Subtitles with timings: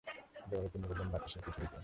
[0.49, 1.79] জবাবে তিনি বললেন, বাতাসের পিঠের উপর।